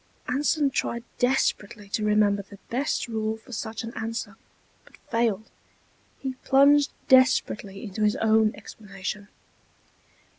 [0.27, 4.35] Anson tried desperately to remember the best rule for such an answer,
[4.83, 5.47] but failed.
[6.17, 9.27] He plunged desperately into his own explanation.